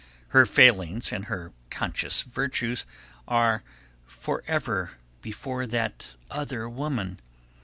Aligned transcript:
Her 0.29 0.47
failings 0.47 1.11
and 1.13 1.25
her 1.25 1.51
conscious 1.69 2.23
virtues 2.23 2.85
are 3.27 3.61
forever 4.07 4.93
before 5.21 5.67
that 5.67 6.15
other 6.31 6.67
woman. 6.67 7.19